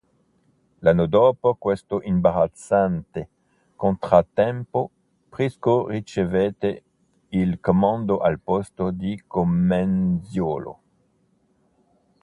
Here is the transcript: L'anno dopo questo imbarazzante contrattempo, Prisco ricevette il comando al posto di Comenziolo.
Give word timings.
L'anno 0.79 1.05
dopo 1.05 1.53
questo 1.53 2.01
imbarazzante 2.01 3.29
contrattempo, 3.75 4.89
Prisco 5.29 5.89
ricevette 5.89 6.83
il 7.27 7.59
comando 7.59 8.17
al 8.17 8.39
posto 8.39 8.89
di 8.89 9.21
Comenziolo. 9.27 10.79